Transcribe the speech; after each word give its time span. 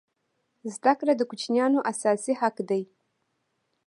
زده 0.75 0.93
کړه 0.99 1.13
د 1.17 1.21
کوچنیانو 1.29 1.79
اساسي 1.91 2.33
حق 2.41 2.55
دی. 2.69 2.81